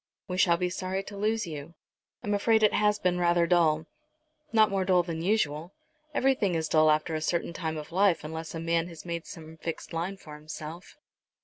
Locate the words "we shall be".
0.27-0.71